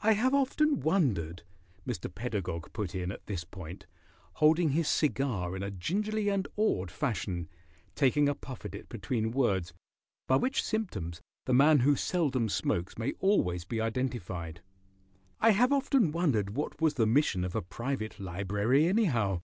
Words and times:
"I 0.00 0.14
have 0.14 0.34
often 0.34 0.80
wondered," 0.80 1.44
Mr. 1.86 2.12
Pedagog 2.12 2.72
put 2.72 2.96
in 2.96 3.12
at 3.12 3.26
this 3.26 3.44
point, 3.44 3.86
holding 4.42 4.70
his 4.70 4.88
cigar 4.88 5.54
in 5.54 5.62
a 5.62 5.70
gingerly 5.70 6.28
and 6.30 6.48
awed 6.56 6.90
fashion, 6.90 7.48
taking 7.94 8.28
a 8.28 8.34
puff 8.34 8.64
at 8.64 8.74
it 8.74 8.88
between 8.88 9.30
words, 9.30 9.72
by 10.26 10.34
which 10.34 10.64
symptoms 10.64 11.20
the 11.46 11.54
man 11.54 11.78
who 11.78 11.94
seldom 11.94 12.48
smokes 12.48 12.98
may 12.98 13.12
always 13.20 13.64
be 13.64 13.80
identified, 13.80 14.62
"I 15.38 15.50
have 15.50 15.72
often 15.72 16.10
wondered 16.10 16.56
what 16.56 16.80
was 16.80 16.94
the 16.94 17.06
mission 17.06 17.44
of 17.44 17.54
a 17.54 17.62
private 17.62 18.18
library, 18.18 18.88
anyhow. 18.88 19.42